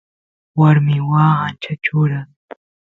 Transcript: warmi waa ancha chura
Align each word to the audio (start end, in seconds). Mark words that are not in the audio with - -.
warmi 0.59 0.95
waa 1.09 1.35
ancha 1.45 1.73
chura 1.83 2.19